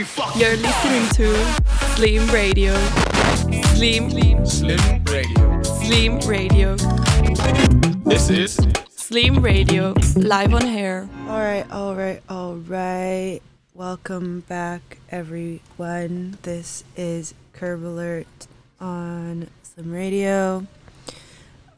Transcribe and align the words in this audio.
we 0.00 0.04
fuck. 0.04 0.34
You're 0.34 0.56
listening 0.56 1.06
to 1.10 1.34
Slim 1.94 2.26
Radio. 2.28 2.74
Slim, 3.74 4.08
Slim 4.46 5.04
Radio. 5.04 5.62
Slim 5.62 6.18
Radio. 6.20 6.76
This 8.06 8.30
is 8.30 8.58
Slim 8.88 9.42
Radio. 9.42 9.92
Live 10.16 10.54
on 10.54 10.64
air. 10.64 11.06
All 11.28 11.38
right, 11.38 11.70
all 11.70 11.94
right, 11.94 12.22
all 12.30 12.54
right. 12.54 13.40
Welcome 13.74 14.40
back, 14.48 14.96
everyone. 15.10 16.38
This 16.42 16.82
is 16.96 17.34
Curb 17.52 17.84
Alert 17.84 18.46
on 18.80 19.48
Slim 19.62 19.92
Radio. 19.92 20.66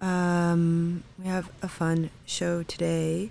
Um, 0.00 1.02
we 1.18 1.26
have 1.26 1.50
a 1.60 1.68
fun 1.68 2.10
show 2.24 2.62
today. 2.62 3.30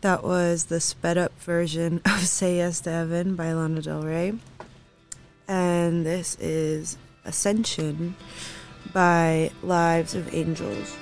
That 0.00 0.24
was 0.24 0.64
the 0.64 0.80
sped 0.80 1.18
up 1.18 1.38
version 1.40 2.00
of 2.06 2.20
Say 2.20 2.56
Yes 2.56 2.80
to 2.80 2.90
Heaven 2.90 3.36
by 3.36 3.52
Lana 3.52 3.82
Del 3.82 4.02
Rey. 4.02 4.32
And 5.46 6.06
this 6.06 6.38
is 6.40 6.96
Ascension 7.24 8.16
by 8.94 9.50
Lives 9.62 10.14
of 10.14 10.34
Angels. 10.34 10.96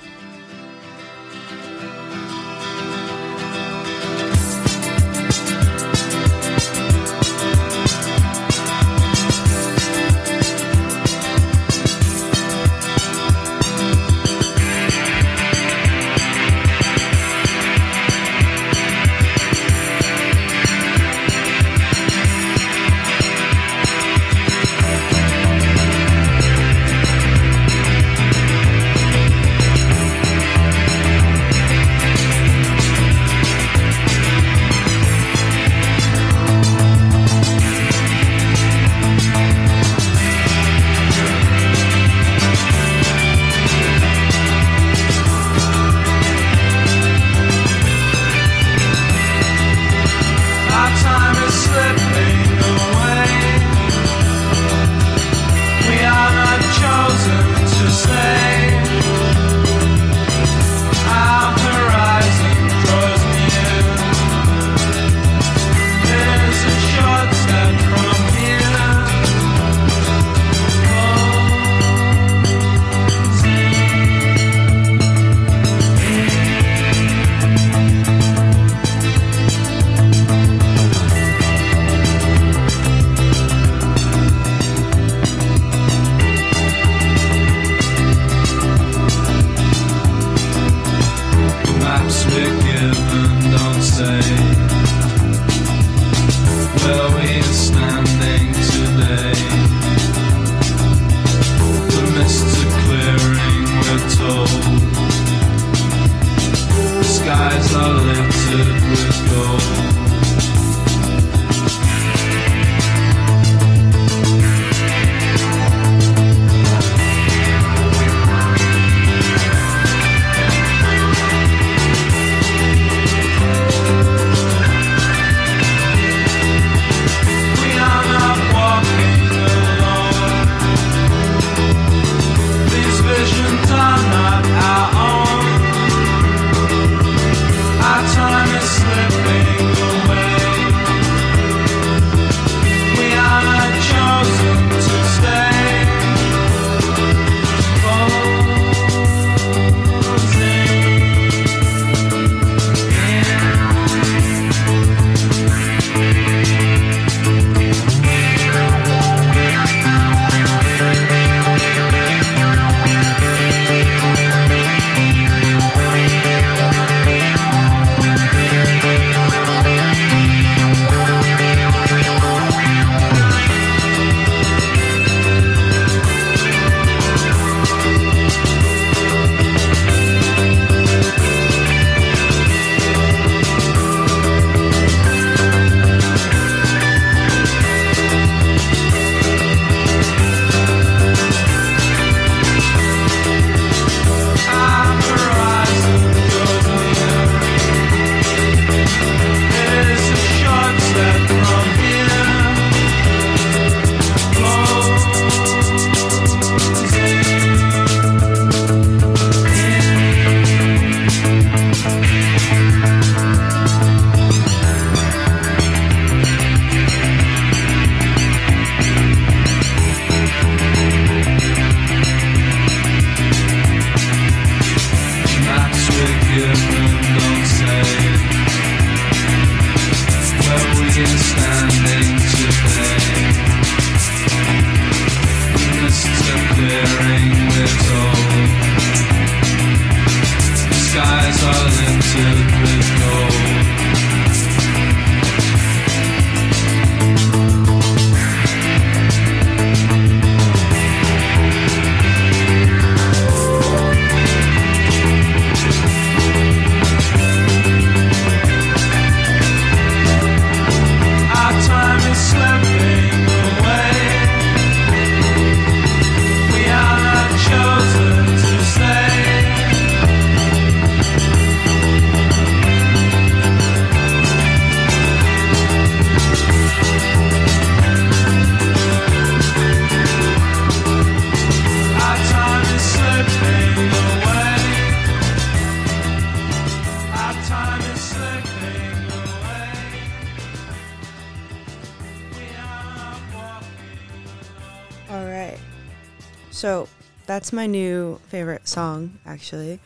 my 297.59 297.67
new 297.67 298.21
favorite 298.29 298.69
song, 298.69 299.19
actually. 299.27 299.81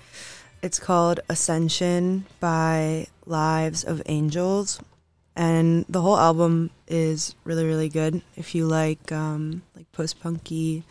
It's 0.62 0.78
called 0.78 1.20
Ascension 1.30 2.26
by 2.38 3.06
Lives 3.24 3.82
of 3.82 4.02
Angels. 4.04 4.78
And 5.34 5.86
the 5.88 6.02
whole 6.02 6.18
album 6.18 6.68
is 6.86 7.34
really, 7.44 7.64
really 7.64 7.88
good 7.88 8.20
if 8.36 8.54
you 8.54 8.66
like 8.66 9.10
um, 9.10 9.62
like 9.74 9.90
post 9.90 10.20
punky 10.20 10.84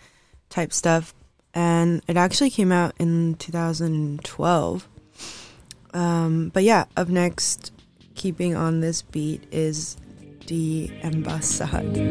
type 0.49 0.73
stuff. 0.73 1.13
And 1.53 2.01
it 2.07 2.17
actually 2.17 2.49
came 2.49 2.71
out 2.71 2.95
in 2.97 3.35
2012. 3.35 4.87
Um, 5.93 6.49
but 6.51 6.63
yeah, 6.63 6.85
up 6.97 7.09
next, 7.09 7.71
keeping 8.15 8.55
on 8.55 8.79
this 8.79 9.03
beat 9.03 9.43
is 9.51 9.97
the 10.47 10.89
Ambassade. 11.03 12.09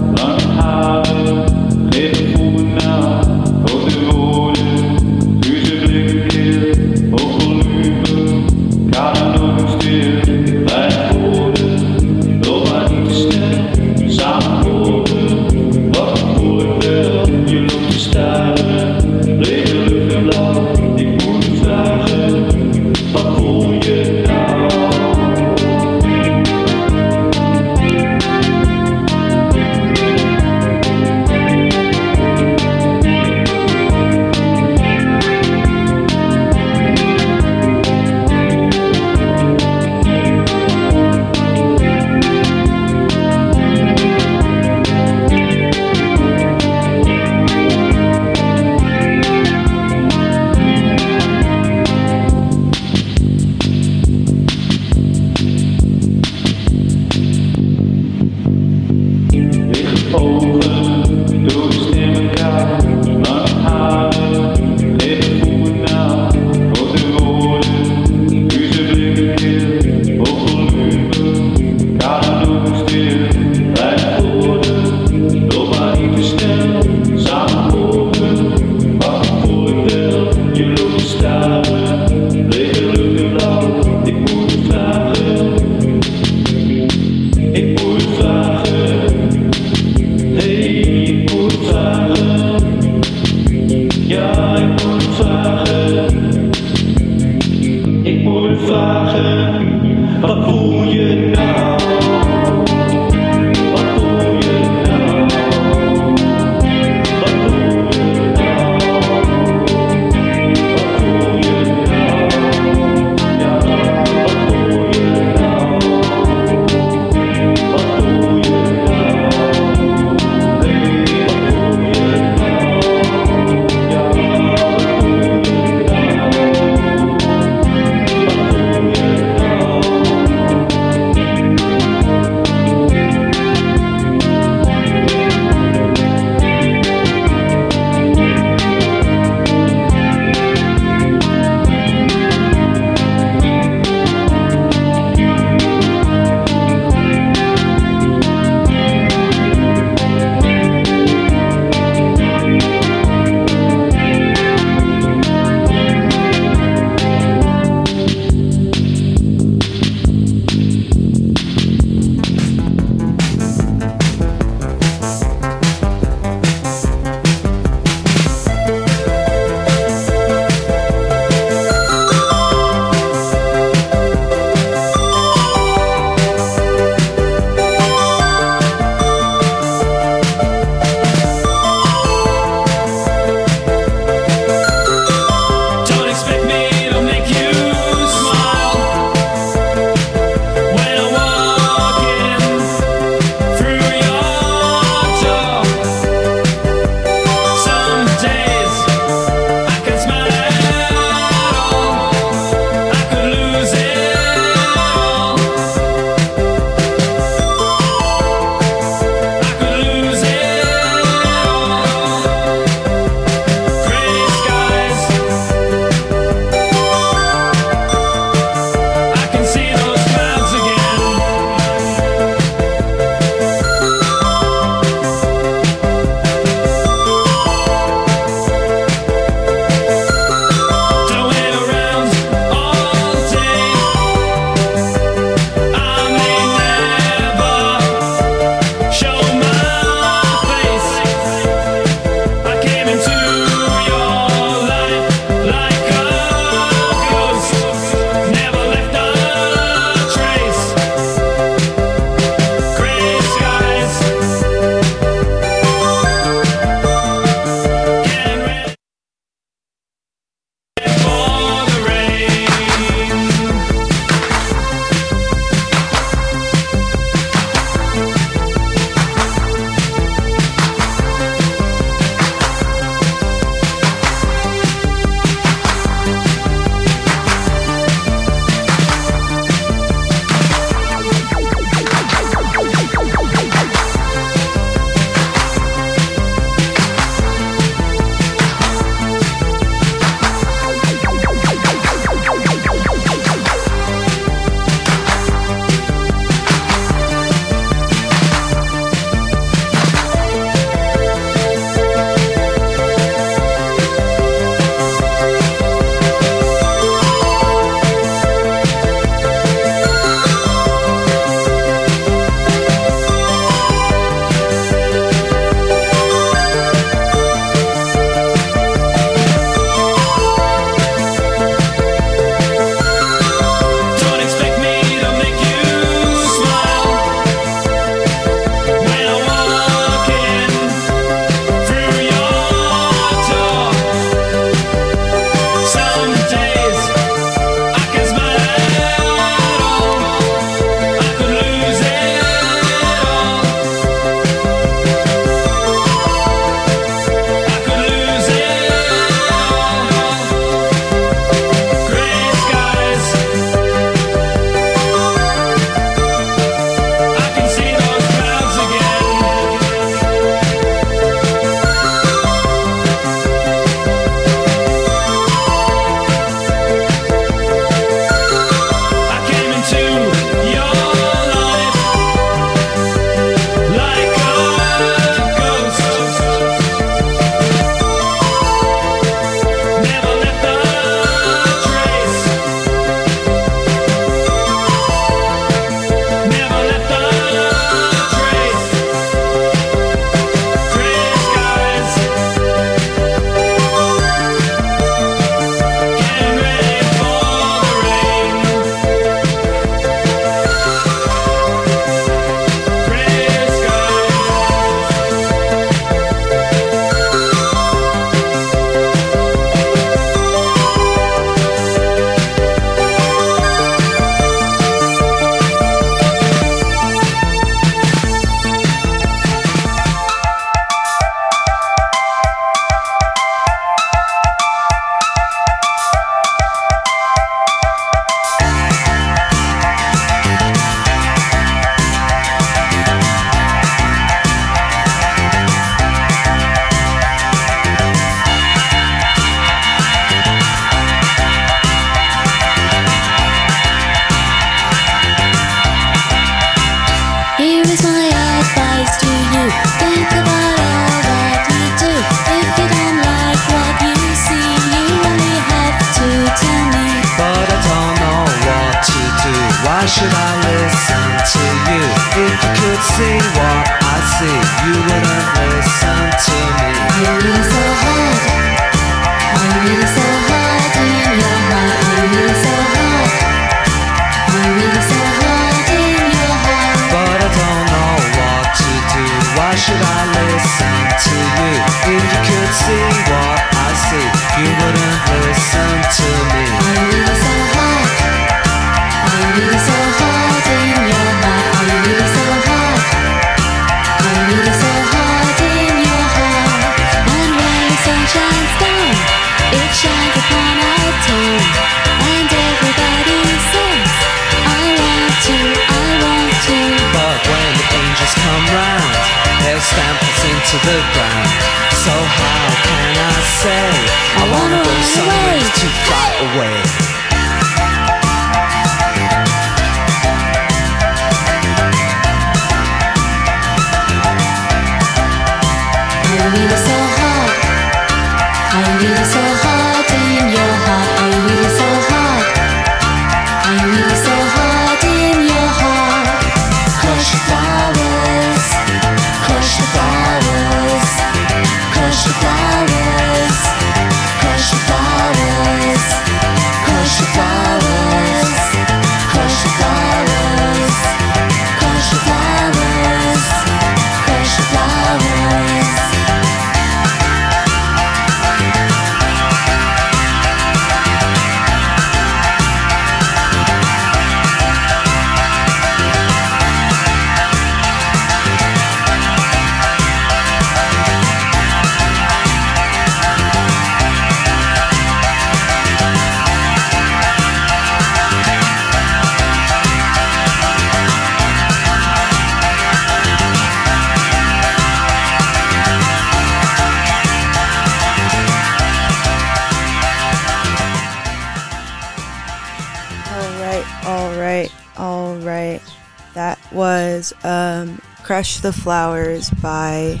The 598.22 598.52
Flowers 598.52 599.30
by 599.30 600.00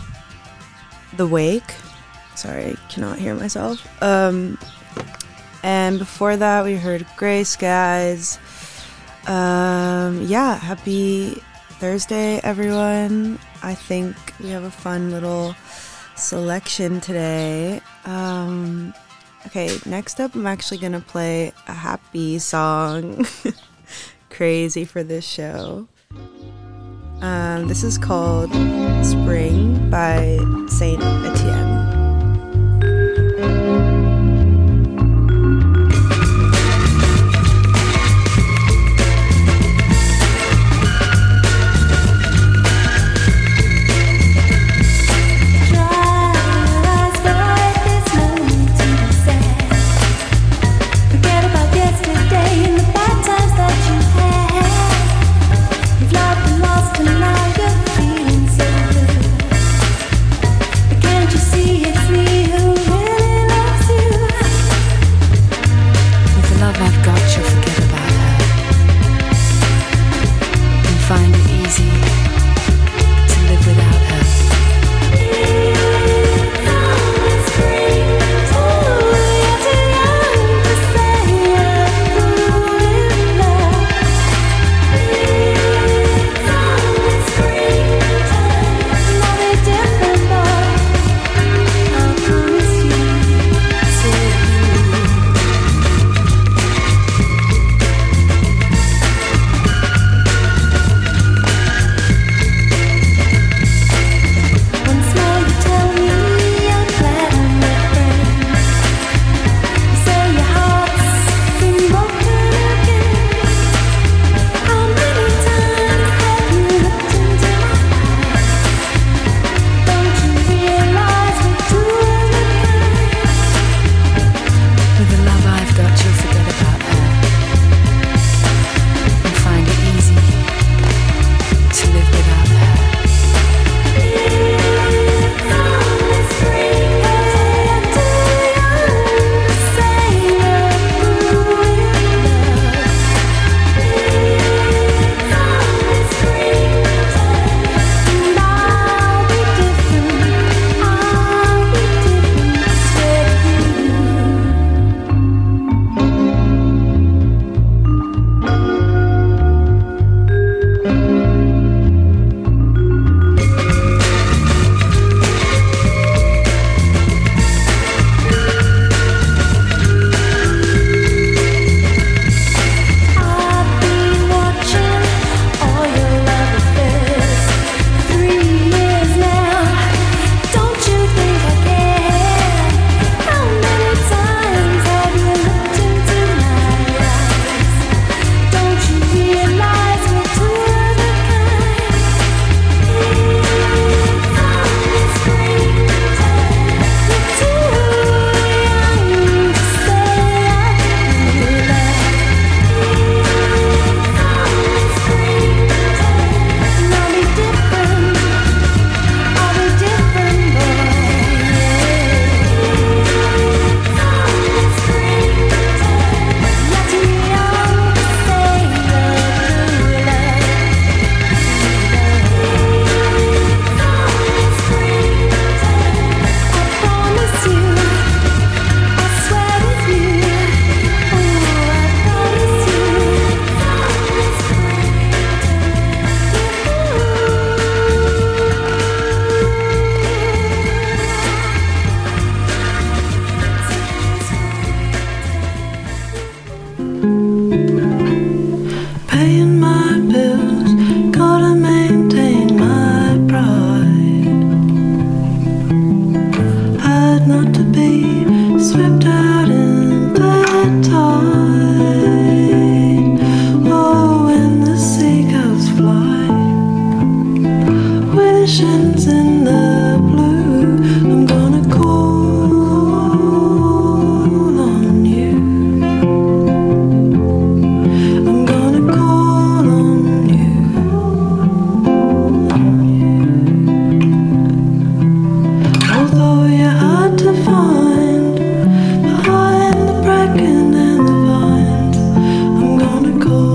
The 1.16 1.26
Wake. 1.26 1.74
Sorry, 2.36 2.66
I 2.66 2.74
cannot 2.88 3.18
hear 3.18 3.34
myself. 3.34 3.84
Um, 4.00 4.58
and 5.64 5.98
before 5.98 6.36
that, 6.36 6.64
we 6.64 6.76
heard 6.76 7.04
Gray 7.16 7.42
Skies. 7.42 8.38
Um, 9.26 10.22
yeah, 10.22 10.54
happy 10.54 11.42
Thursday, 11.80 12.38
everyone. 12.44 13.40
I 13.64 13.74
think 13.74 14.14
we 14.38 14.50
have 14.50 14.62
a 14.62 14.70
fun 14.70 15.10
little 15.10 15.56
selection 16.14 17.00
today. 17.00 17.80
Um, 18.04 18.94
okay, 19.46 19.76
next 19.84 20.20
up, 20.20 20.36
I'm 20.36 20.46
actually 20.46 20.78
going 20.78 20.92
to 20.92 21.00
play 21.00 21.52
a 21.66 21.72
happy 21.72 22.38
song. 22.38 23.26
Crazy 24.30 24.84
for 24.84 25.02
this 25.02 25.26
show. 25.26 25.88
Um, 27.22 27.68
this 27.68 27.84
is 27.84 27.98
called 27.98 28.50
Spring 29.04 29.88
by 29.88 30.38
Saint 30.66 31.00
Etienne. 31.00 31.71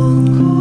음 0.08 0.57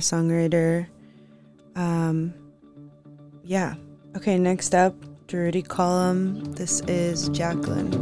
singer 0.00 0.48
songwriter. 0.48 0.86
Um, 1.74 2.34
yeah. 3.44 3.74
Okay, 4.16 4.38
next 4.38 4.74
up, 4.74 4.94
Durutti 5.28 5.66
Column. 5.66 6.52
This 6.52 6.80
is 6.82 7.28
Jacqueline. 7.30 7.92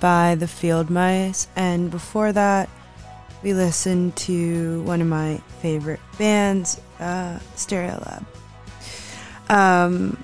by 0.00 0.34
the 0.34 0.48
Field 0.48 0.90
Mice. 0.90 1.46
And 1.54 1.90
before 1.90 2.32
that, 2.32 2.68
we 3.42 3.54
listened 3.54 4.16
to 4.16 4.82
one 4.82 5.00
of 5.00 5.06
my 5.06 5.38
favorite 5.60 6.00
bands, 6.18 6.80
uh, 6.98 7.38
Stereolab. 7.56 8.24
Um, 9.48 10.22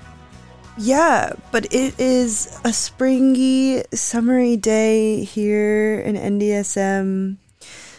yeah, 0.77 1.33
but 1.51 1.65
it 1.73 1.99
is 1.99 2.59
a 2.63 2.71
springy, 2.71 3.83
summery 3.93 4.57
day 4.57 5.23
here 5.23 5.99
in 5.99 6.15
NDSM. 6.15 7.37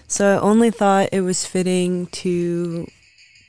So 0.06 0.36
I 0.36 0.40
only 0.40 0.70
thought 0.70 1.10
it 1.12 1.20
was 1.22 1.44
fitting 1.44 2.06
to 2.06 2.86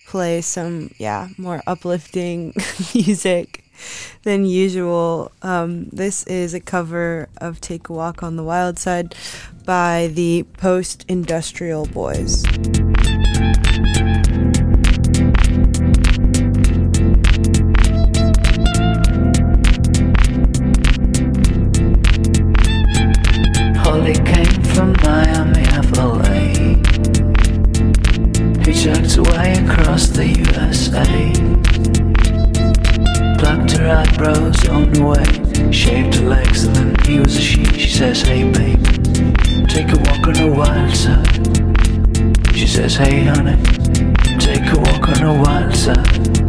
play 0.08 0.42
some, 0.42 0.92
yeah, 0.98 1.28
more 1.38 1.62
uplifting 1.68 2.54
music 2.96 3.64
than 4.24 4.46
usual. 4.46 5.32
Um, 5.42 5.90
this 5.90 6.24
is 6.24 6.54
a 6.54 6.60
cover 6.60 7.30
of 7.38 7.62
Take 7.62 7.90
a 7.90 7.94
Walk 7.94 8.24
on 8.24 8.36
the 8.36 8.44
Wild 8.44 8.80
Side 8.80 9.16
by 9.66 10.10
the 10.14 10.44
Post 10.58 11.06
Industrial 11.08 11.86
Boys. 11.86 12.44
Says, 38.00 38.22
Hey 38.22 38.50
babe, 38.50 38.82
take 39.68 39.92
a 39.92 39.98
walk 40.08 40.26
on 40.28 40.34
the 40.34 40.50
wild 40.56 40.96
side. 40.96 42.56
She 42.56 42.66
says, 42.66 42.96
Hey 42.96 43.26
honey, 43.26 43.62
take 44.40 44.72
a 44.72 44.80
walk 44.80 45.10
on 45.10 45.20
the 45.20 45.42
wild 45.44 45.76
side. 45.76 46.49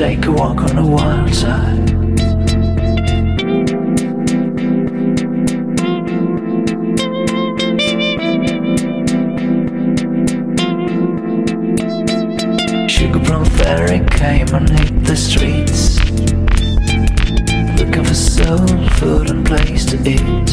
Take 0.00 0.24
a 0.24 0.32
walk 0.32 0.60
on 0.60 0.76
the 0.76 0.82
wild 0.82 1.34
side. 1.34 1.90
Sugar 12.90 13.20
Plum 13.20 13.44
Fairy 13.44 14.00
came 14.16 14.48
and 14.54 14.70
hit 14.70 15.04
the 15.04 15.14
streets 15.14 16.00
Looking 17.78 18.04
for 18.04 18.14
soul 18.14 18.66
food 18.96 19.28
and 19.28 19.44
place 19.44 19.84
to 19.84 19.96
eat 19.98 20.50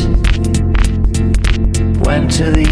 Went 2.06 2.32
to 2.32 2.52
the 2.52 2.68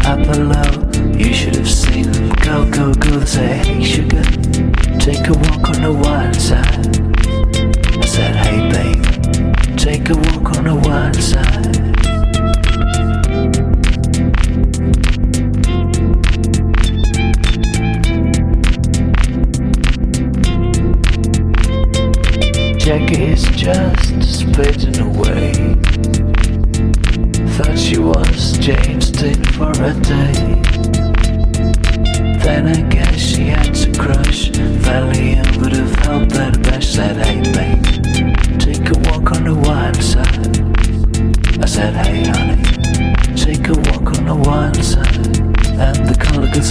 Apollo 0.00 0.90
oh, 0.92 1.16
You 1.16 1.32
should 1.32 1.54
have 1.54 1.70
seen 1.70 2.10
them 2.10 2.30
go, 2.30 2.68
go, 2.68 2.92
go 2.94 3.24
say, 3.24 3.58
hey 3.58 3.84
sugar 3.84 4.65
Take 4.98 5.28
a 5.28 5.32
walk 5.32 5.68
on 5.68 5.82
the 5.82 5.92
wild 6.02 6.34
side 6.34 6.86
I 7.96 8.06
said, 8.06 8.34
hey 8.36 8.68
babe 8.70 9.76
Take 9.76 10.10
a 10.10 10.14
walk 10.14 10.56
on 10.56 10.64
the 10.64 10.74
wild 10.74 11.16
side 11.16 11.76
Jackie 22.78 23.24
is 23.24 23.44
just 23.50 24.22
spitting 24.22 25.00
away. 25.00 25.52
Thought 27.56 27.76
she 27.76 27.98
was 27.98 28.56
James 28.58 29.10
Dean 29.10 29.42
for 29.44 29.72
a 29.72 29.92
day. 30.02 31.05
Then 32.46 32.68
I 32.68 32.80
guess 32.82 33.18
she 33.18 33.46
had 33.46 33.74
to 33.74 33.92
crush. 33.98 34.50
Valium 34.86 35.60
would 35.60 35.72
have 35.72 35.94
helped 35.96 36.30
that 36.34 36.62
best. 36.62 36.94
Said, 36.94 37.16
hey 37.16 37.42
babe, 37.42 37.82
take 38.60 38.88
a 38.88 38.98
walk 39.10 39.32
on 39.32 39.42
the 39.42 39.54
wild 39.66 40.00
side. 40.00 40.56
I 41.60 41.66
said, 41.66 41.94
hey 42.06 42.22
honey, 42.22 42.62
take 43.34 43.66
a 43.66 43.74
walk 43.90 44.16
on 44.16 44.26
the 44.26 44.36
wild 44.36 44.76
side. 44.76 45.26
And 45.76 46.08
the 46.08 46.14
color 46.16 46.48
do, 46.52 46.62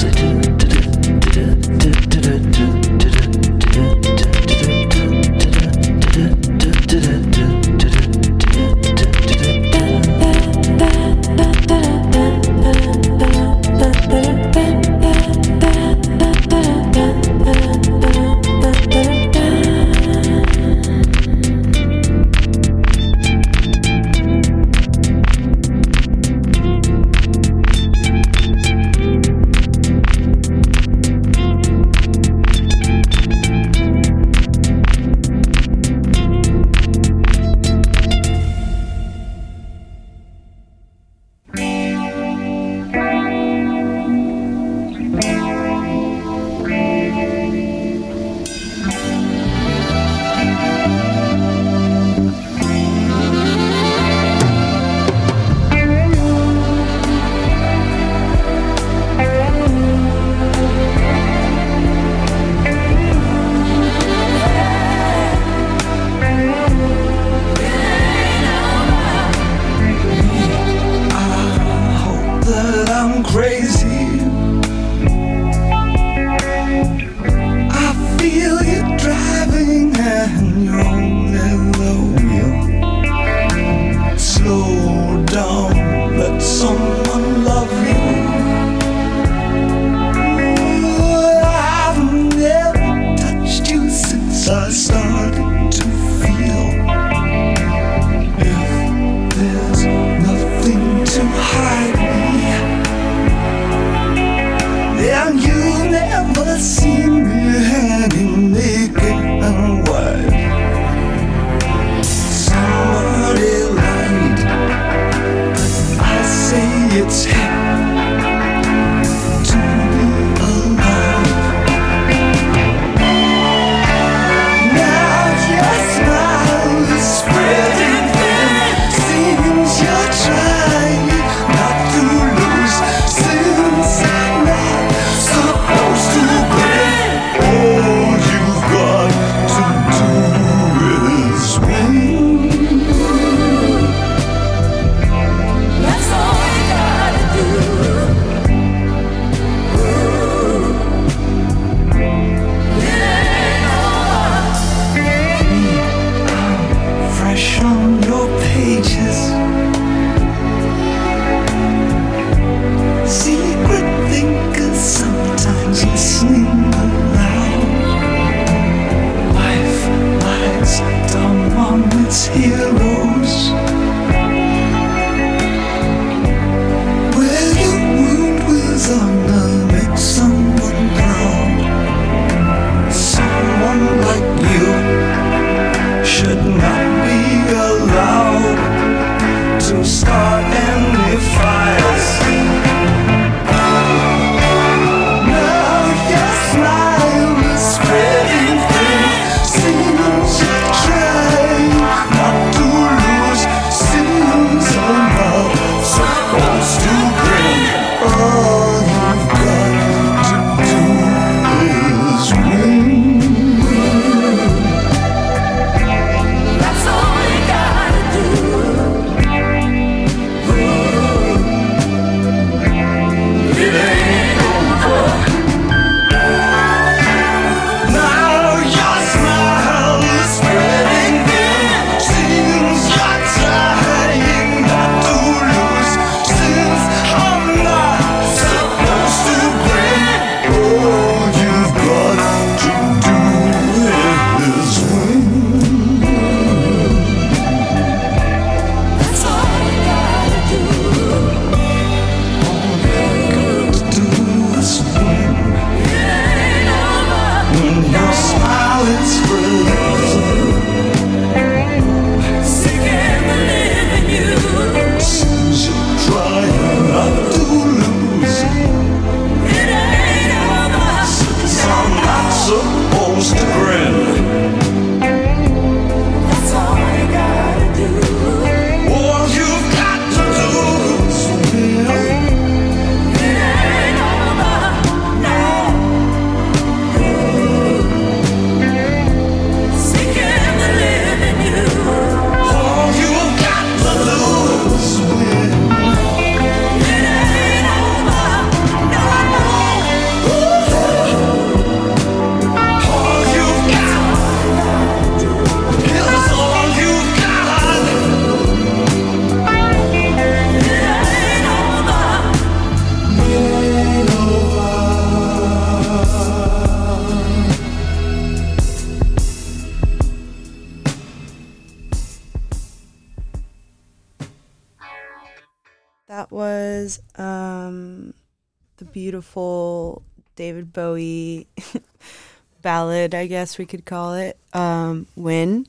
I 333.14 333.28
guess 333.28 333.58
we 333.58 333.66
could 333.66 333.86
call 333.86 334.16
it, 334.16 334.38
um, 334.53 335.08
win. 335.16 335.68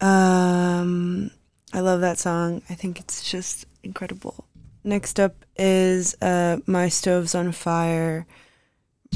Um, 0.00 1.30
I 1.72 1.80
love 1.80 2.00
that 2.00 2.18
song. 2.18 2.62
I 2.68 2.74
think 2.74 2.98
it's 2.98 3.30
just 3.30 3.66
incredible. 3.82 4.44
Next 4.82 5.20
up 5.20 5.44
is 5.56 6.16
uh, 6.22 6.58
My 6.66 6.88
Stove's 6.88 7.34
on 7.34 7.52
Fire 7.52 8.26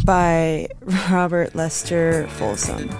by 0.05 0.69
Robert 1.11 1.55
Lester 1.55 2.29
Folsom. 2.29 2.91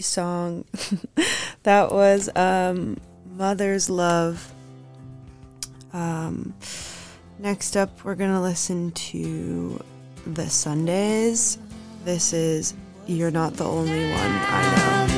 Song. 0.00 0.64
that 1.62 1.92
was 1.92 2.28
um, 2.36 2.98
Mother's 3.36 3.90
Love. 3.90 4.52
Um, 5.92 6.54
next 7.38 7.76
up, 7.76 8.04
we're 8.04 8.14
going 8.14 8.32
to 8.32 8.40
listen 8.40 8.92
to 8.92 9.82
The 10.26 10.48
Sundays. 10.48 11.58
This 12.04 12.32
is 12.32 12.74
You're 13.06 13.30
Not 13.30 13.54
the 13.54 13.64
Only 13.64 14.10
One 14.10 14.12
I 14.12 15.06
Know. 15.08 15.14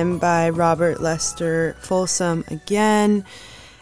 Time 0.00 0.16
by 0.16 0.48
Robert 0.48 1.02
Lester 1.02 1.76
Folsom 1.80 2.42
again. 2.48 3.22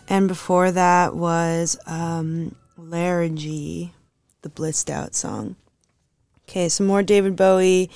And 0.08 0.26
before 0.26 0.72
that 0.72 1.14
was 1.14 1.78
um, 1.86 2.56
Laryngy, 2.76 3.92
the 4.42 4.48
Blissed 4.48 4.90
Out 4.90 5.14
song. 5.14 5.54
Okay, 6.48 6.68
some 6.70 6.88
more 6.88 7.04
David 7.04 7.36
Bowie. 7.36 7.88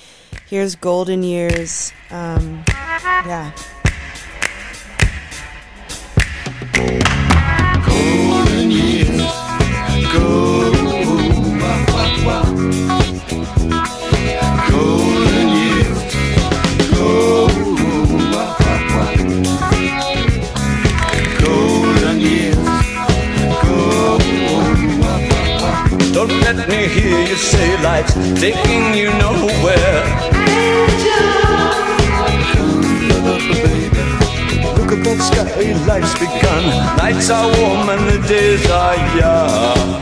Here's 0.47 0.75
Golden 0.75 1.21
Years. 1.21 1.91
Um, 2.11 2.63
yeah. 2.69 3.51
Life's 27.83 28.13
taking 28.39 28.93
you 28.93 29.09
nowhere. 29.19 30.03
Look 34.77 34.91
at 34.93 35.03
that 35.03 35.19
sky, 35.19 35.73
life's 35.85 36.13
begun. 36.17 36.63
Nights 36.97 37.29
are 37.29 37.47
warm 37.59 37.89
and 37.89 38.03
the 38.09 38.19
days 38.25 38.65
are 38.71 38.95
young. 39.19 40.01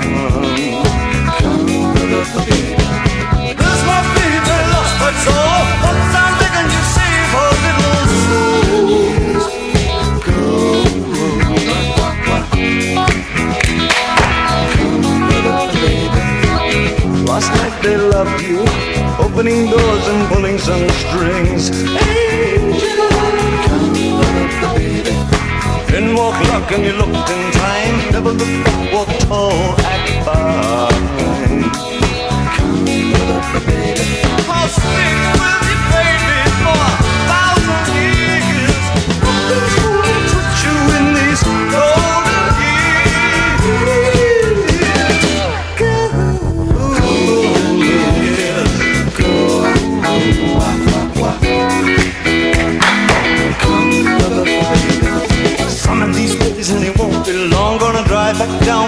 There's 3.57 3.83
my 3.89 4.01
baby 4.15 4.57
lost 4.73 4.95
her 5.01 5.13
soul. 5.25 5.60
They 17.81 17.97
loved 17.97 18.41
you, 18.41 18.59
opening 19.19 19.69
doors 19.69 20.07
and 20.07 20.27
pulling 20.29 20.57
some 20.59 20.87
strings. 20.89 21.69
Angel, 21.69 23.01
in 25.97 26.15
walk 26.15 26.39
luck 26.49 26.71
and 26.71 26.83
you 26.85 26.93
looked 26.93 27.29
in 27.29 27.51
time. 27.51 28.11
Never 28.11 28.31
looked 28.31 28.65
back, 28.65 28.93
walk 28.93 29.09
tall, 29.27 29.79
act 29.79 30.25
fine. 30.25 30.70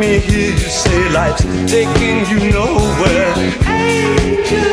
Me 0.00 0.18
hear 0.18 0.52
you 0.52 0.68
say 0.82 1.10
life's 1.10 1.42
taking 1.70 2.24
you 2.30 2.50
nowhere. 2.50 3.34
Angel, 3.68 4.72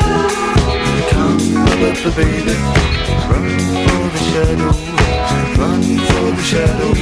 Come, 1.12 1.38
with 1.82 2.00
the 2.04 2.12
baby, 2.16 2.56
run 3.28 3.50
for 3.84 4.04
the 4.16 4.22
shadows, 4.32 4.80
run 5.60 5.84
for 6.08 6.28
the 6.38 6.44
shadows, 6.52 7.02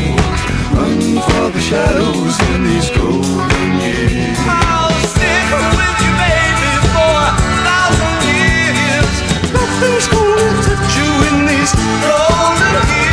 run 0.74 1.02
for 1.28 1.46
the 1.56 1.62
shadows 1.70 2.36
in 2.50 2.64
these 2.64 2.90
golden 2.98 3.70
years. 3.86 4.38
I'll 4.42 4.90
stick 5.06 5.46
with 5.78 5.98
you, 6.06 6.14
baby, 6.26 6.72
for 6.94 7.14
a 7.30 7.34
thousand 7.66 8.20
years. 8.34 9.16
Nothing's 9.54 10.08
gonna 10.10 10.50
touch 10.66 10.94
you 10.98 11.10
in 11.30 11.38
these 11.46 11.74
golden 12.02 12.74
years. 12.90 13.05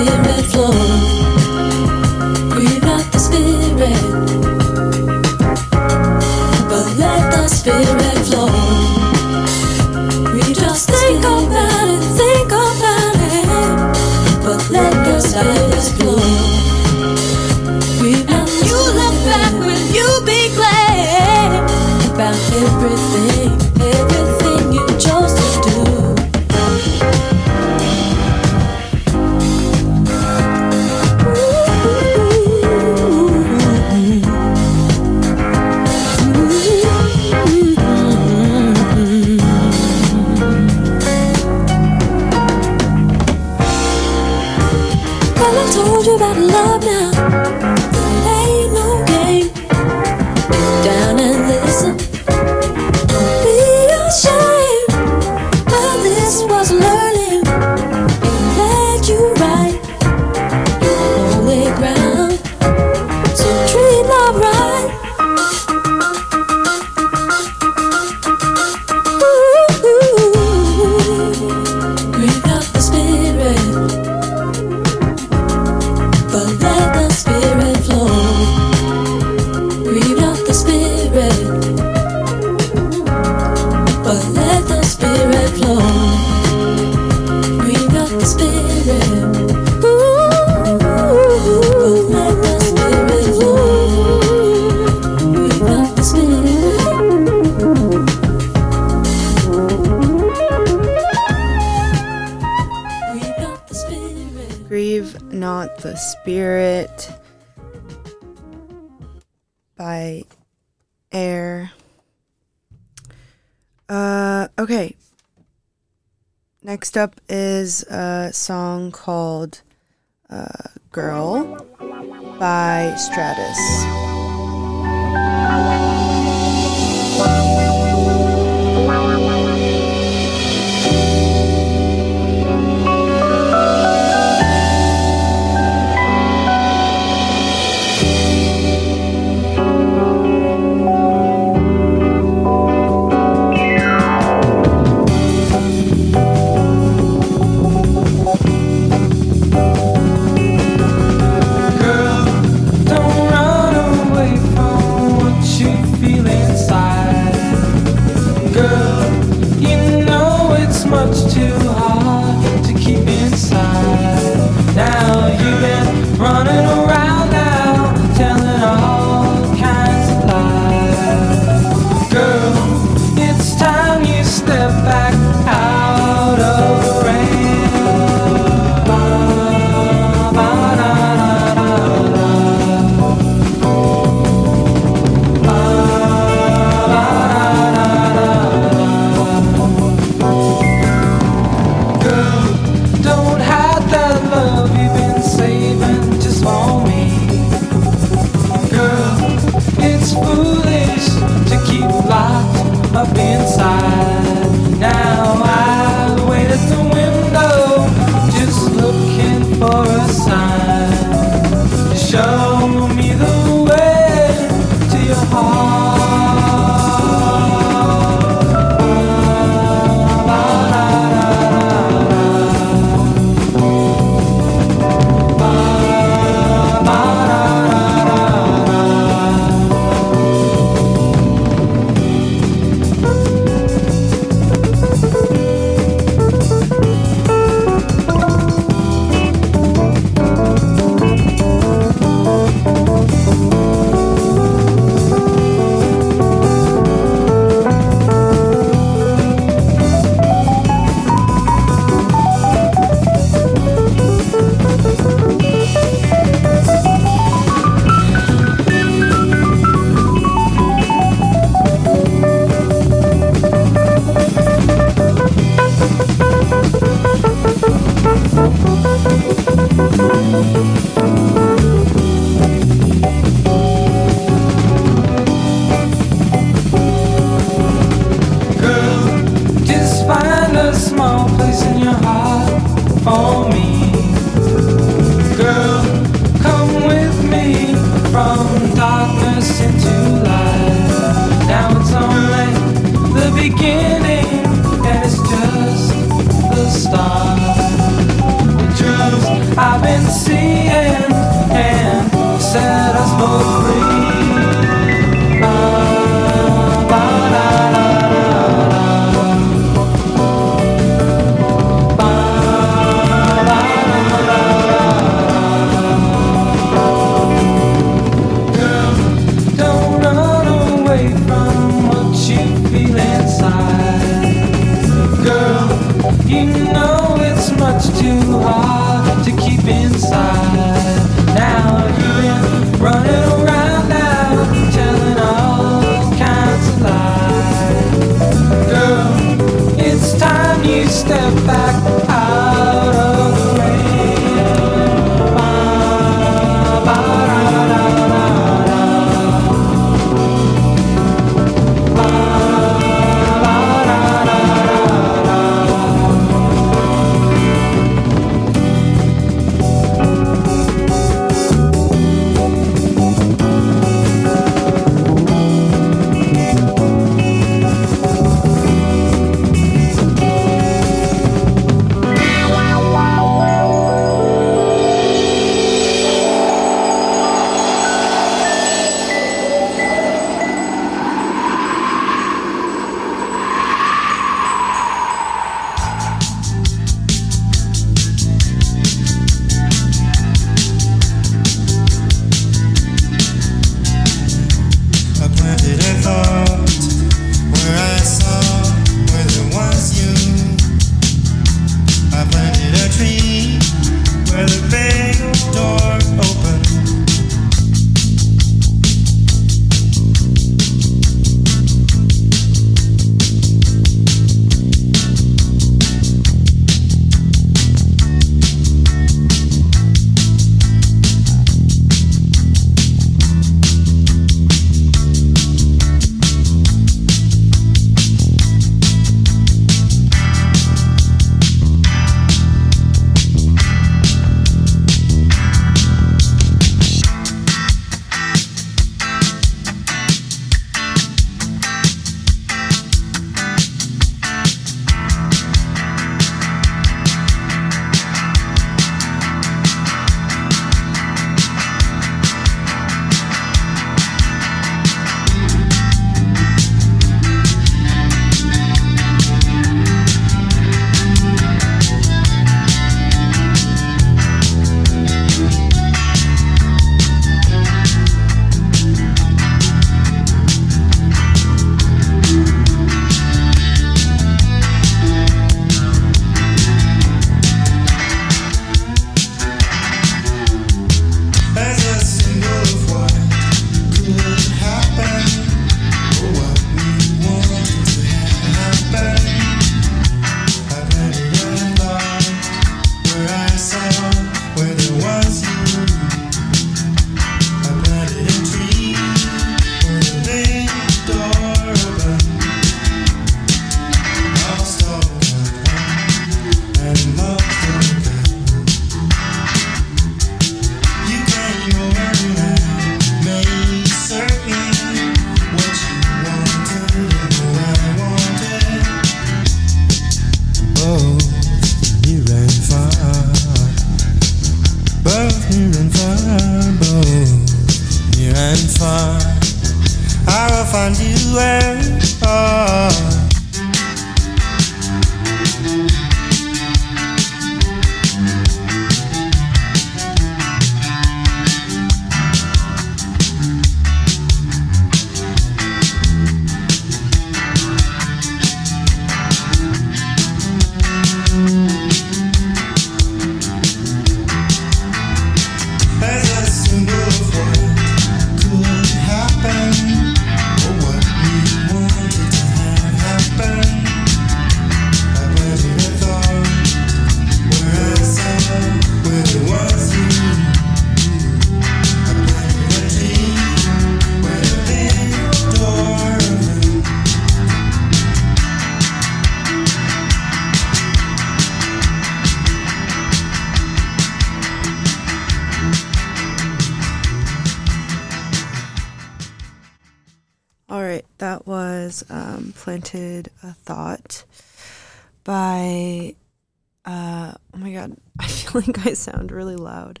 I 598.62 598.72
feel 598.72 598.74
I 598.90 598.94
sound 598.94 599.32
really 599.32 599.56
loud, 599.56 600.00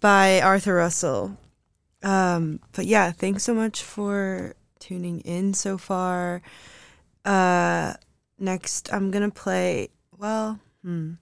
by 0.00 0.40
Arthur 0.40 0.74
Russell. 0.74 1.36
Um, 2.02 2.60
but 2.72 2.86
yeah, 2.86 3.10
thanks 3.12 3.42
so 3.42 3.54
much 3.54 3.82
for 3.82 4.54
tuning 4.78 5.20
in 5.20 5.54
so 5.54 5.78
far. 5.78 6.42
Uh, 7.24 7.94
next, 8.38 8.92
I'm 8.92 9.10
going 9.10 9.28
to 9.28 9.34
play, 9.34 9.88
well, 10.16 10.60
hmm. 10.82 11.12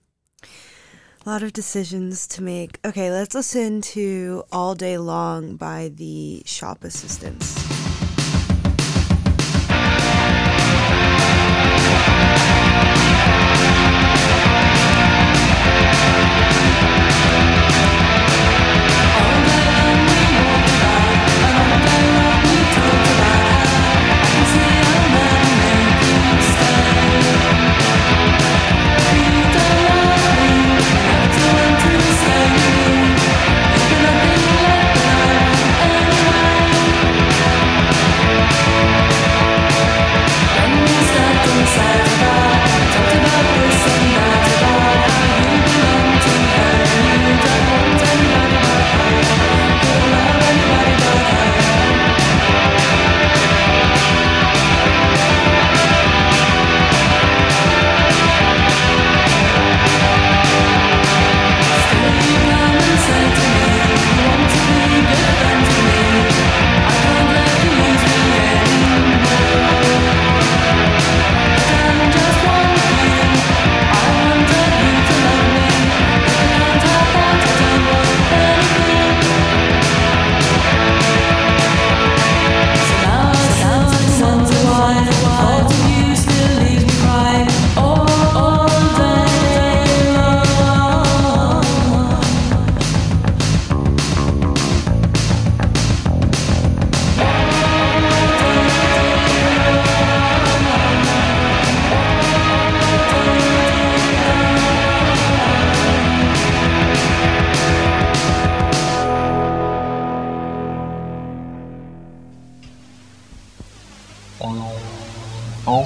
A 1.25 1.29
lot 1.29 1.41
of 1.41 1.53
decisions 1.53 2.27
to 2.27 2.43
make. 2.43 2.77
Okay, 2.85 3.09
let's 3.09 3.33
listen 3.33 3.81
to 3.81 4.43
All 4.51 4.75
Day 4.75 4.99
Long 4.99 5.55
by 5.55 5.89
the 5.95 6.43
Shop 6.45 6.83
Assistants. 6.83 7.64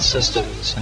Systems 0.09 0.75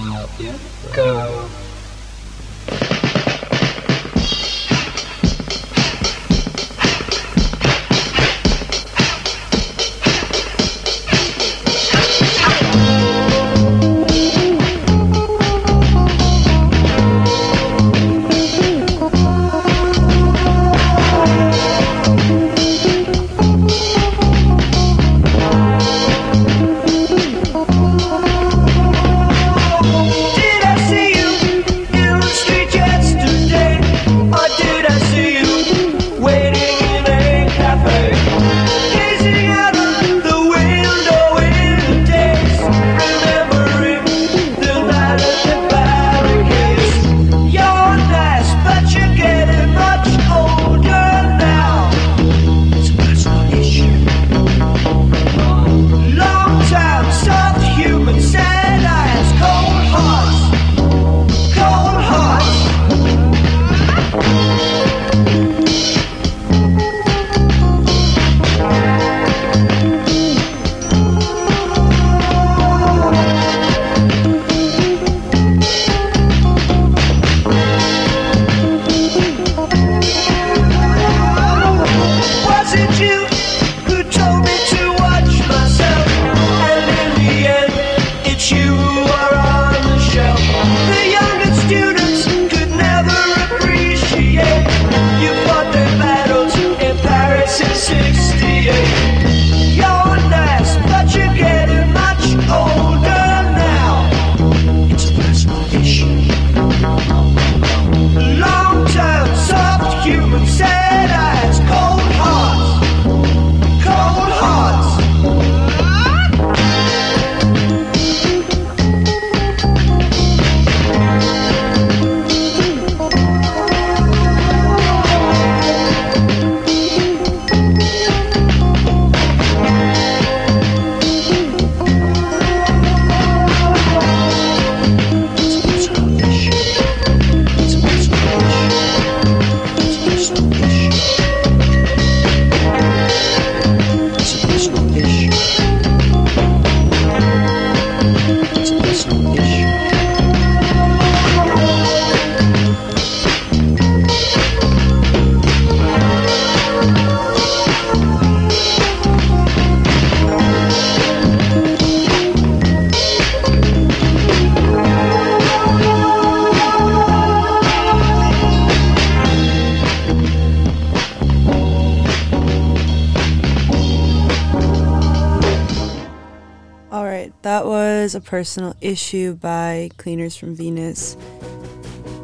personal 178.28 178.76
issue 178.82 179.32
by 179.36 179.88
Cleaners 179.96 180.36
from 180.36 180.54
Venus. 180.54 181.16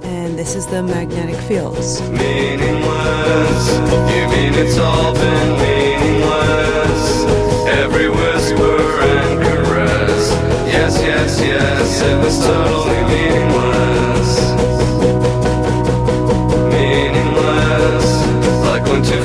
And 0.02 0.38
this 0.38 0.54
is 0.54 0.66
the 0.66 0.82
magnetic 0.82 1.36
fields. 1.48 2.02
Meaningless, 2.10 3.70
you 4.12 4.28
mean 4.28 4.52
it's 4.52 4.76
all 4.76 5.14
been 5.14 5.48
meaningless? 5.62 7.24
Every 7.80 8.10
whisper 8.10 8.76
and 9.00 9.42
caress. 9.42 10.30
Yes, 10.68 11.00
yes, 11.00 11.40
yes, 11.40 12.02
it 12.02 12.18
was 12.22 12.38
totally 12.44 13.02
meaningless. 13.08 14.30
Meaningless, 16.70 18.06
like 18.68 18.84
when 18.84 19.02
two 19.02 19.24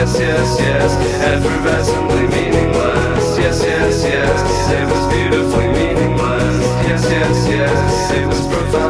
Yes, 0.00 0.18
yes, 0.18 0.58
yes, 0.58 0.96
effervescently 1.28 2.26
meaningless. 2.30 3.38
Yes, 3.38 3.62
yes, 3.62 4.02
yes, 4.02 4.70
it 4.72 4.86
was 4.88 5.12
beautifully 5.12 5.68
meaningless. 5.68 6.64
Yes, 6.88 7.04
yes, 7.04 7.46
yes, 7.46 8.10
it 8.12 8.26
was 8.26 8.46
profoundly 8.46 8.89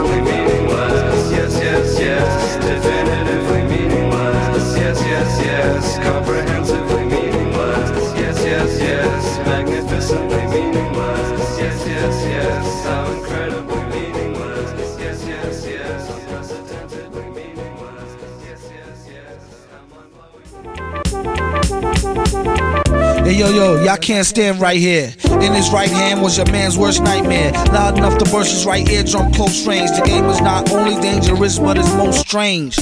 Hey 21.71 23.39
yo 23.39 23.49
yo, 23.51 23.81
y'all 23.85 23.97
can't 23.97 24.27
stand 24.27 24.61
right 24.61 24.77
here. 24.77 25.15
In 25.25 25.53
his 25.53 25.71
right 25.71 25.89
hand 25.89 26.21
was 26.21 26.37
your 26.37 26.51
man's 26.51 26.77
worst 26.77 27.01
nightmare. 27.01 27.53
Loud 27.53 27.97
enough 27.97 28.19
to 28.19 28.25
burst 28.33 28.51
his 28.51 28.67
right 28.67 28.89
eardrum 28.89 29.33
close 29.33 29.65
range. 29.69 29.89
The 29.91 30.03
game 30.05 30.25
is 30.25 30.41
not 30.41 30.73
only 30.73 31.01
dangerous, 31.01 31.61
but 31.61 31.79
it's 31.79 31.95
most 31.95 32.27
strange. 32.27 32.77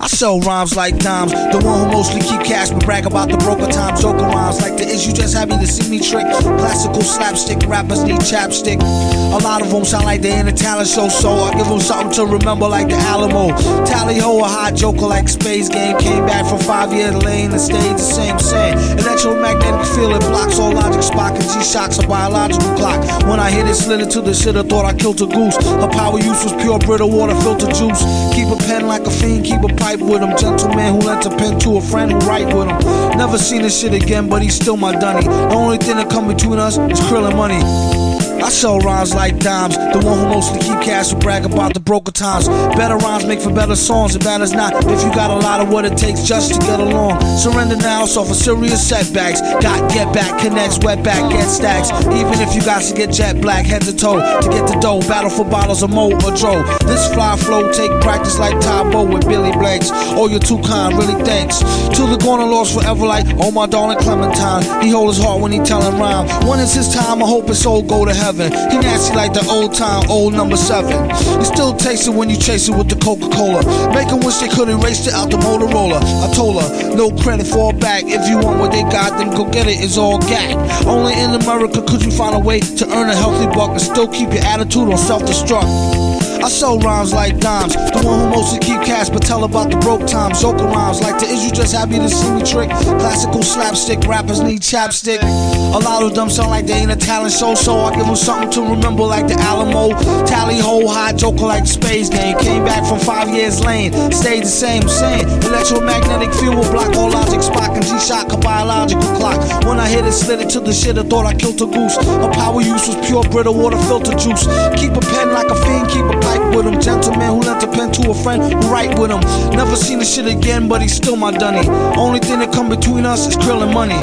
I 0.00 0.08
sell 0.08 0.40
rhymes 0.40 0.76
like 0.76 0.98
dimes. 0.98 1.32
The 1.32 1.60
one 1.62 1.86
who 1.86 1.92
mostly 1.92 2.20
keep 2.20 2.42
cash 2.42 2.70
but 2.70 2.84
brag 2.84 3.06
about 3.06 3.30
the 3.30 3.36
broker 3.38 3.70
time. 3.70 3.96
Joker 4.00 4.26
rhymes 4.26 4.60
like 4.60 4.76
the 4.76 4.86
issue 4.86 5.12
just 5.12 5.34
happy 5.34 5.56
to 5.56 5.66
see 5.66 5.88
me 5.88 6.00
trick. 6.00 6.26
Classical 6.58 7.02
slapstick 7.02 7.68
rappers 7.68 8.02
need 8.02 8.18
chapstick. 8.18 8.80
A 8.82 9.38
lot 9.44 9.62
of 9.62 9.70
them 9.70 9.84
sound 9.84 10.04
like 10.04 10.20
they're 10.20 10.40
in 10.40 10.48
a 10.48 10.52
talent 10.52 10.88
show, 10.88 11.08
so 11.08 11.30
I 11.30 11.54
give 11.54 11.68
them 11.68 11.80
something 11.80 12.12
to 12.16 12.26
remember 12.26 12.66
like 12.66 12.88
the 12.88 12.96
Alamo. 12.96 13.54
Tally 13.86 14.18
ho, 14.18 14.40
a 14.40 14.44
hot 14.44 14.74
joker 14.74 15.06
like 15.06 15.28
Space 15.28 15.68
Ghost. 15.68 16.00
Came 16.00 16.26
back 16.26 16.46
from 16.46 16.58
five 16.58 16.92
year 16.92 17.12
lane 17.12 17.52
and 17.52 17.60
stayed 17.60 17.94
the 17.94 17.98
same 17.98 18.38
same. 18.38 18.76
Electromagnetic 18.98 19.86
field 19.94 20.16
it 20.16 20.20
blocks 20.26 20.58
all 20.58 20.72
logic. 20.72 21.02
Spock 21.02 21.38
and 21.38 21.44
G-Shock's 21.44 21.98
a 21.98 22.06
biological 22.06 22.74
clock. 22.74 22.98
When 23.28 23.38
I 23.38 23.50
hit 23.50 23.66
it, 23.66 23.74
slid 23.74 24.10
to 24.10 24.20
the 24.20 24.34
shit, 24.34 24.56
I 24.56 24.62
thought 24.62 24.84
I 24.84 24.94
killed 24.94 25.20
a 25.22 25.26
goose. 25.26 25.56
Her 25.56 25.88
power 25.88 26.18
use 26.18 26.42
was 26.42 26.52
pure 26.60 26.78
Brita 26.78 27.06
water 27.06 27.34
filter 27.42 27.70
juice. 27.70 28.02
Keep 28.34 28.48
a 28.50 28.58
pen 28.64 28.86
like 28.86 29.06
a 29.06 29.10
fiend, 29.10 29.44
keep 29.44 29.62
a 29.62 29.68
pipe 29.68 30.00
with 30.00 30.22
him. 30.22 30.36
Gentleman 30.36 30.94
who 30.94 31.00
lent 31.00 31.26
a 31.26 31.30
pen 31.30 31.58
to 31.60 31.76
a 31.76 31.80
friend 31.80 32.12
who 32.12 32.18
write 32.20 32.46
with 32.46 32.68
him. 32.68 32.78
Never 33.18 33.38
seen 33.38 33.62
this 33.62 33.78
shit 33.78 33.94
again, 33.94 34.28
but 34.28 34.42
he's 34.42 34.54
still 34.54 34.76
my 34.76 34.92
dunny. 34.96 35.26
The 35.26 35.54
only 35.54 35.78
thing 35.78 35.96
that 35.96 36.10
come 36.10 36.28
between 36.28 36.58
us 36.58 36.76
is 36.76 37.00
krill 37.00 37.26
and 37.26 37.36
money. 37.36 38.03
I 38.44 38.50
sell 38.50 38.78
rhymes 38.80 39.14
like 39.14 39.38
dimes. 39.38 39.74
The 39.74 40.04
one 40.04 40.18
who 40.18 40.26
mostly 40.28 40.60
keep 40.60 40.76
cash 40.84 41.14
will 41.14 41.20
brag 41.20 41.46
about 41.46 41.72
the 41.72 41.80
broker 41.80 42.12
times. 42.12 42.46
Better 42.76 42.98
rhymes 42.98 43.24
make 43.24 43.40
for 43.40 43.48
better 43.50 43.74
songs. 43.74 44.14
It 44.14 44.22
matters 44.22 44.52
not 44.52 44.74
if 44.84 45.00
you 45.02 45.08
got 45.16 45.30
a 45.30 45.40
lot 45.40 45.62
of 45.62 45.72
what 45.72 45.86
it 45.86 45.96
takes 45.96 46.28
just 46.28 46.52
to 46.52 46.60
get 46.60 46.78
along. 46.78 47.24
Surrender 47.38 47.76
now, 47.76 48.04
so 48.04 48.22
for 48.22 48.34
serious 48.34 48.86
setbacks. 48.86 49.40
Got 49.40 49.90
get 49.90 50.12
back, 50.12 50.42
connects, 50.42 50.78
wet 50.84 51.02
back, 51.02 51.32
get 51.32 51.48
stacks. 51.48 51.88
Even 52.12 52.36
if 52.44 52.54
you 52.54 52.60
got 52.60 52.82
to 52.82 52.92
get 52.94 53.12
jet 53.12 53.40
black, 53.40 53.64
head 53.64 53.80
to 53.88 53.96
toe 53.96 54.20
to 54.20 54.48
get 54.50 54.68
the 54.68 54.78
dough. 54.78 55.00
Battle 55.08 55.30
for 55.30 55.48
bottles 55.48 55.82
of 55.82 55.88
mo 55.88 56.12
or 56.12 56.36
dro. 56.36 56.60
This 56.84 57.08
fly 57.14 57.38
flow 57.38 57.72
take 57.72 57.92
practice 58.02 58.38
like 58.38 58.60
Tae 58.60 58.84
Bo 58.92 59.04
with 59.04 59.26
Billy 59.26 59.52
Blanks. 59.52 59.88
Oh, 60.20 60.28
you're 60.28 60.38
too 60.38 60.60
kind, 60.60 60.92
really 60.98 61.16
thanks. 61.24 61.60
To 61.96 62.04
the 62.12 62.20
corner 62.20 62.44
lost 62.44 62.74
forever 62.74 63.06
like 63.06 63.24
oh 63.40 63.50
my 63.50 63.64
darling 63.64 63.96
Clementine. 64.00 64.82
He 64.84 64.90
hold 64.90 65.14
his 65.14 65.24
heart 65.24 65.40
when 65.40 65.50
he 65.50 65.60
tellin' 65.60 65.98
rhyme. 65.98 66.28
When 66.46 66.60
is 66.60 66.74
his 66.74 66.92
time? 66.92 67.22
I 67.22 67.26
hope 67.26 67.48
his 67.48 67.62
soul 67.62 67.80
go 67.80 68.04
to 68.04 68.12
heaven. 68.12 68.33
He 68.34 68.78
nasty 68.78 69.14
like 69.14 69.32
the 69.32 69.46
old 69.48 69.74
time, 69.74 70.10
old 70.10 70.34
number 70.34 70.56
seven. 70.56 71.08
You 71.38 71.44
still 71.44 71.72
taste 71.72 72.08
it 72.08 72.10
when 72.10 72.28
you 72.28 72.36
chase 72.36 72.68
it 72.68 72.76
with 72.76 72.88
the 72.88 72.96
Coca 72.96 73.28
Cola. 73.28 73.62
Make 73.94 74.08
'em 74.08 74.20
wish 74.20 74.38
they 74.38 74.48
could 74.48 74.68
erase 74.68 75.06
it 75.06 75.14
out 75.14 75.30
the 75.30 75.36
Motorola. 75.36 76.02
I 76.02 76.34
told 76.34 76.60
her, 76.60 76.96
no 76.96 77.10
credit 77.10 77.46
for 77.46 77.70
a 77.70 77.72
back. 77.72 78.02
If 78.06 78.28
you 78.28 78.38
want 78.38 78.58
what 78.58 78.72
they 78.72 78.82
got, 78.82 79.18
then 79.18 79.30
go 79.30 79.44
get 79.44 79.68
it. 79.68 79.78
It's 79.78 79.96
all 79.96 80.18
gag. 80.18 80.56
Only 80.84 81.14
in 81.14 81.30
America 81.30 81.80
could 81.82 82.04
you 82.04 82.10
find 82.10 82.34
a 82.34 82.40
way 82.40 82.58
to 82.58 82.84
earn 82.96 83.08
a 83.08 83.14
healthy 83.14 83.46
buck 83.46 83.70
and 83.70 83.80
still 83.80 84.08
keep 84.08 84.32
your 84.32 84.44
attitude 84.44 84.90
on 84.90 84.98
self 84.98 85.22
destruct. 85.22 86.13
I 86.44 86.48
sell 86.48 86.78
rhymes 86.78 87.14
like 87.14 87.40
dimes. 87.40 87.72
The 87.72 88.02
one 88.04 88.20
who 88.20 88.28
mostly 88.28 88.58
keep 88.58 88.82
cash 88.84 89.08
but 89.08 89.22
tell 89.22 89.44
about 89.44 89.70
the 89.70 89.78
broke 89.78 90.06
times. 90.06 90.42
Joker 90.42 90.64
rhymes 90.64 91.00
like 91.00 91.18
the 91.18 91.24
is 91.24 91.42
you 91.42 91.50
just 91.50 91.72
happy 91.72 91.96
to 91.96 92.06
see 92.06 92.30
me 92.36 92.44
trick. 92.44 92.68
Classical 93.00 93.42
slapstick 93.42 94.04
rappers 94.04 94.42
need 94.42 94.60
chapstick. 94.60 95.24
A 95.24 95.80
lot 95.80 96.02
of 96.02 96.14
them 96.14 96.28
sound 96.28 96.50
like 96.50 96.66
they 96.66 96.74
ain't 96.74 96.92
a 96.92 96.96
talent 96.96 97.32
show, 97.32 97.54
so 97.54 97.80
I 97.80 97.96
give 97.96 98.04
them 98.04 98.14
something 98.14 98.50
to 98.50 98.60
remember 98.60 99.04
like 99.04 99.26
the 99.26 99.40
Alamo. 99.40 99.96
Tally 100.26 100.60
ho, 100.60 100.86
high 100.86 101.14
joker 101.14 101.48
like 101.48 101.64
Space 101.64 102.10
Ghost. 102.10 102.44
Came 102.44 102.62
back 102.62 102.84
from 102.84 103.00
five 103.00 103.32
years 103.32 103.64
lane, 103.64 103.94
stayed 104.12 104.44
the 104.44 104.52
same, 104.52 104.86
same. 104.86 105.24
Electromagnetic 105.48 106.28
field 106.34 106.56
will 106.56 106.70
block 106.70 106.92
all 106.94 107.08
logic. 107.08 107.40
Spock 107.40 107.72
and 107.72 107.86
G-Shock 107.88 108.34
a 108.34 108.36
biological 108.36 109.16
clock. 109.16 109.40
When 109.64 109.80
I 109.80 109.88
hit 109.88 110.04
it, 110.04 110.12
slid 110.12 110.42
it 110.42 110.50
to 110.50 110.60
the 110.60 110.74
shit, 110.74 110.98
I 110.98 111.04
thought 111.04 111.24
I 111.24 111.32
killed 111.32 111.62
a 111.62 111.66
goose. 111.72 111.96
Her 111.96 112.32
power 112.36 112.60
use 112.60 112.84
was 112.86 113.00
pure 113.08 113.24
Brita 113.32 113.50
water 113.50 113.80
filter 113.88 114.12
juice. 114.12 114.44
Keep 114.76 114.92
a 114.92 115.00
pen 115.00 115.32
like 115.32 115.48
a 115.48 115.56
fiend, 115.56 115.88
keep 115.88 116.04
a 116.04 116.20
pipe 116.20 116.33
with 116.54 116.66
him. 116.66 116.80
Gentleman 116.80 117.28
who 117.28 117.40
lent 117.40 117.62
a 117.62 117.66
pen 117.66 117.92
to 117.92 118.10
a 118.10 118.14
friend 118.14 118.42
who 118.42 118.58
write 118.70 118.98
with 118.98 119.10
him. 119.10 119.20
Never 119.50 119.76
seen 119.76 119.98
the 119.98 120.04
shit 120.04 120.26
again, 120.26 120.68
but 120.68 120.82
he's 120.82 120.94
still 120.94 121.16
my 121.16 121.30
dunny. 121.30 121.68
Only 121.96 122.20
thing 122.20 122.40
that 122.40 122.52
come 122.52 122.68
between 122.68 123.06
us 123.06 123.26
is 123.26 123.36
krill 123.36 123.62
and 123.62 123.72
money. 123.72 123.98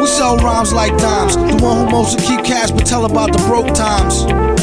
We 0.00 0.06
sell 0.06 0.36
rhymes 0.38 0.72
like 0.72 0.96
dimes. 0.98 1.36
The 1.36 1.58
one 1.62 1.86
who 1.86 1.90
mostly 1.90 2.24
keep 2.26 2.44
cash 2.44 2.70
but 2.70 2.86
tell 2.86 3.04
about 3.04 3.32
the 3.32 3.38
broke 3.48 3.74
times. 3.74 4.59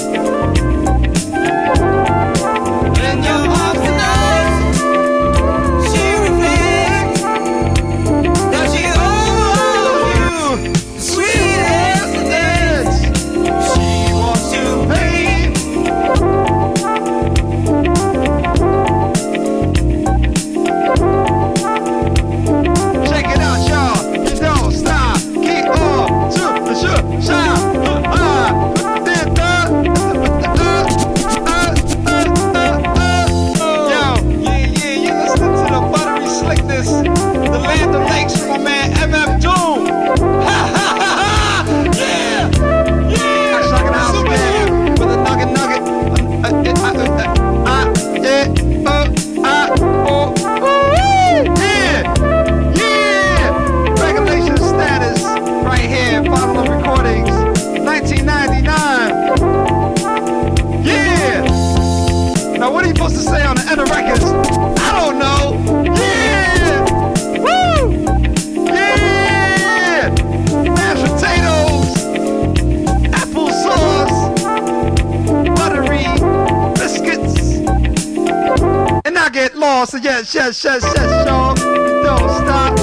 So 79.86 79.98
yes, 79.98 80.34
yes, 80.34 80.64
yes, 80.64 80.84
yes, 80.84 81.28
y'all. 81.28 81.54
Don't 81.54 82.30
stop. 82.30 82.77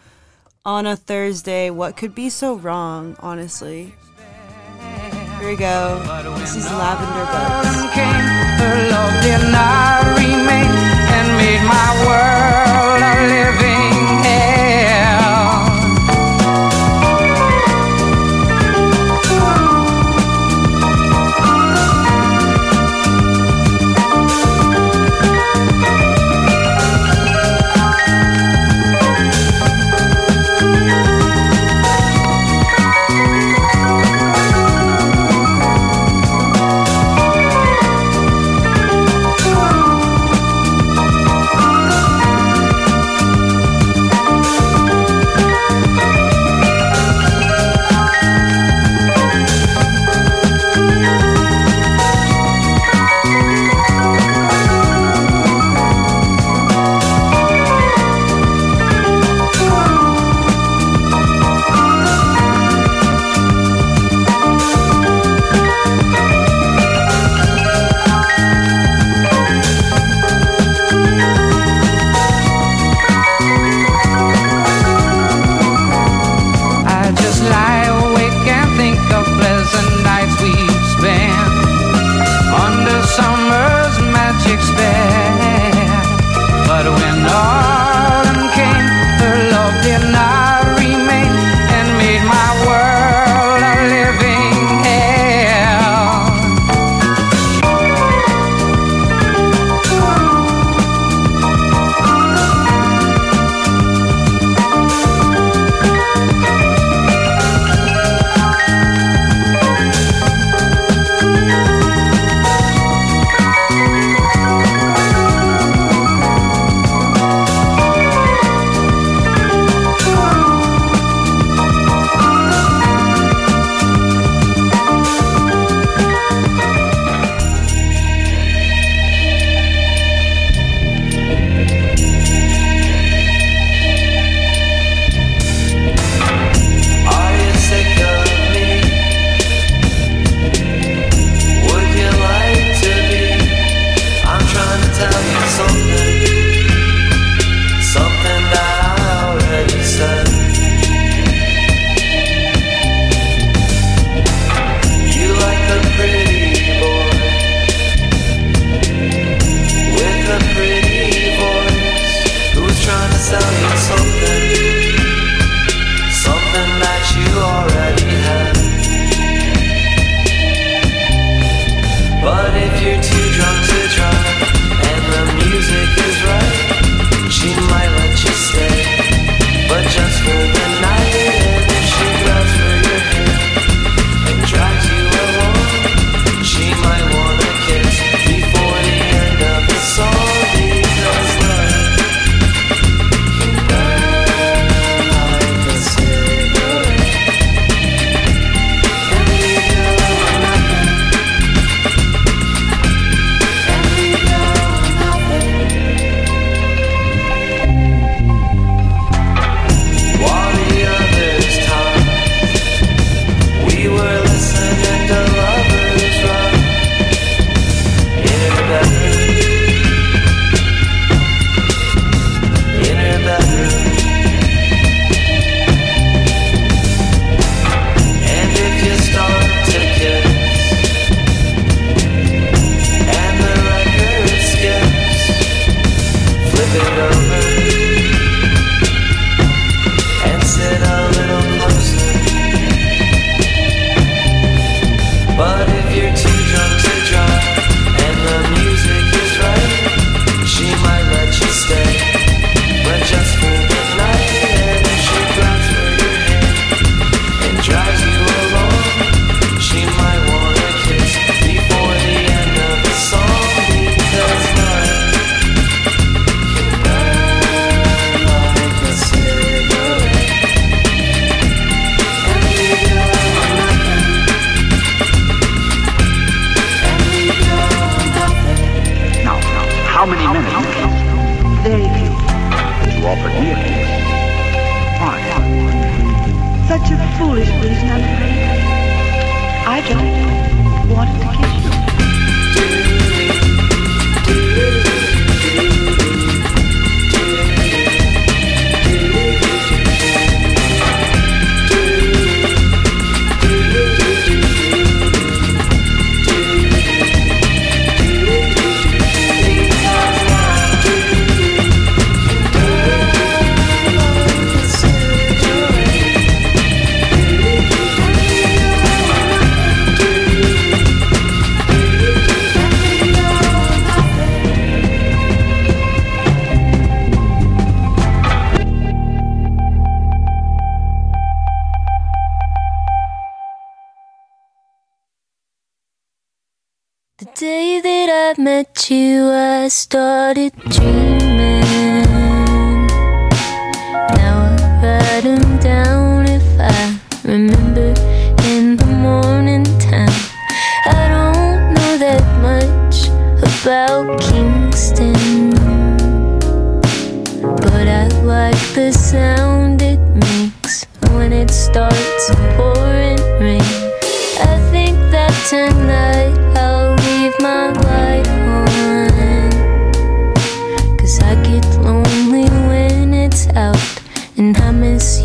On 0.65 0.87
a 0.87 0.95
thursday 0.95 1.69
what 1.69 1.97
could 1.97 2.15
be 2.15 2.31
so 2.31 2.55
wrong 2.55 3.17
honestly? 3.19 3.97
Here 5.41 5.51
we 5.51 5.57
go. 5.57 5.99
This 6.39 6.55
is 6.55 6.71
lavender 6.71 7.25
buds. 7.33 7.67
Her 8.63 8.77
love 8.93 9.21
did 9.25 9.43
not 9.51 10.05
and 10.21 11.29
made 11.37 11.65
my 11.67 11.91
world 12.07 13.03
a 13.03 13.27
living 13.27 13.72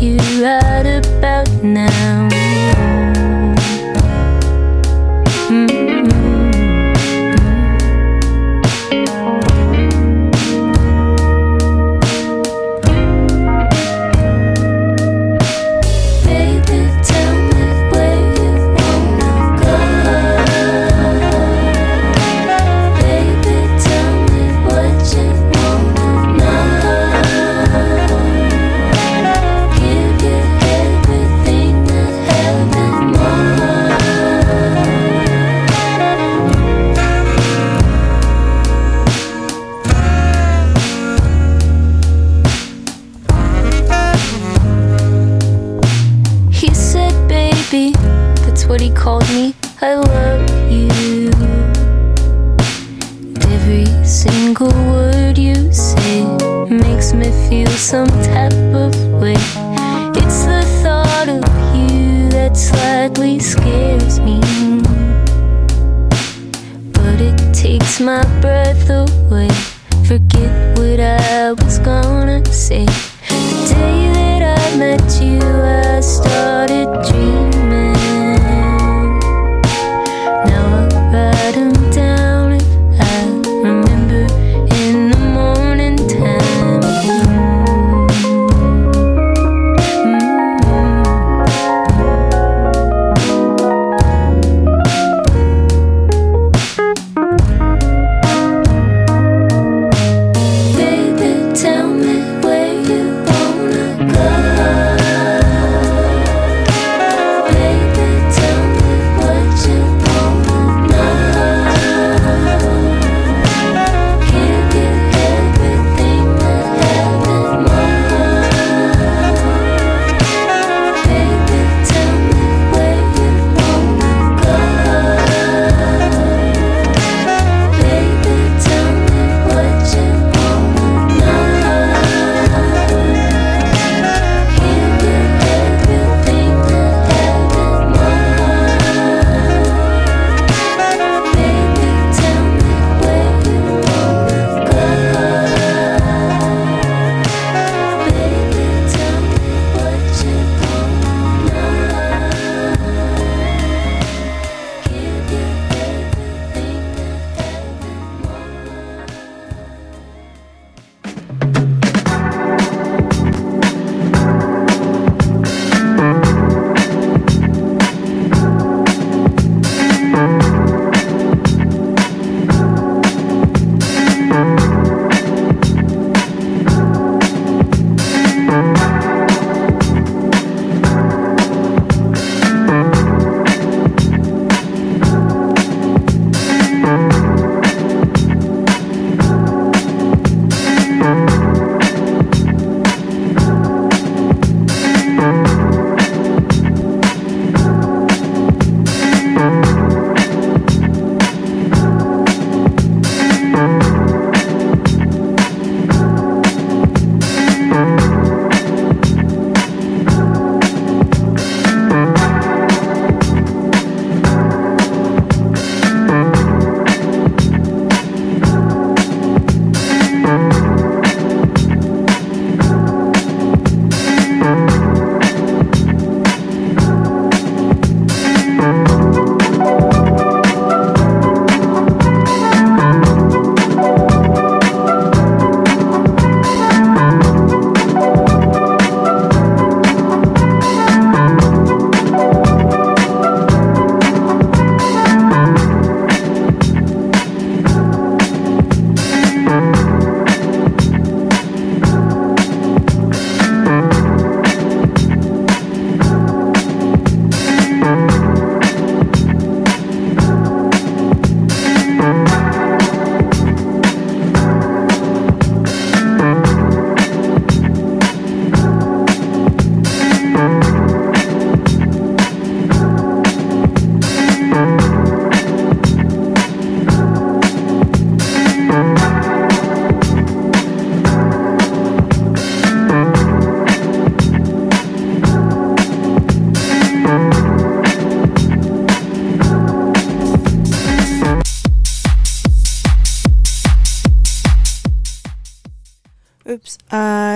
you 0.08 0.42
right 0.42 0.86
about 1.04 1.48
now. 1.62 2.47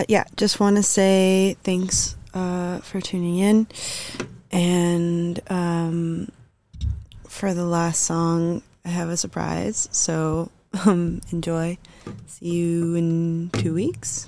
Uh, 0.03 0.07
yeah, 0.09 0.24
just 0.37 0.59
want 0.59 0.77
to 0.77 0.83
say 0.83 1.57
thanks 1.62 2.16
uh, 2.35 2.79
for 2.81 3.01
tuning 3.01 3.39
in. 3.39 3.66
And 4.51 5.41
um, 5.51 6.31
for 7.29 7.55
the 7.55 7.65
last 7.65 8.03
song, 8.03 8.62
I 8.85 8.89
have 8.89 9.09
a 9.09 9.16
surprise. 9.16 9.89
So 9.93 10.51
um, 10.87 11.20
enjoy. 11.31 11.79
See 12.27 12.47
you 12.47 12.95
in 12.97 13.51
two 13.55 13.74
weeks. 13.74 14.22